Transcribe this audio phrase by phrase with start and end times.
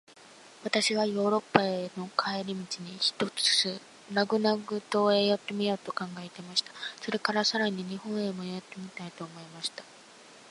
[0.63, 3.79] 私はヨーロッパへの帰り途に、ひとつ
[4.11, 6.71] ラグナグ島へ寄ってみようと考えていました。
[6.99, 9.83] それから、さらに日本へも寄ってみたいと思いました。